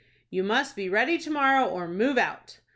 [0.31, 2.57] "You must be ready to morrow, or move out."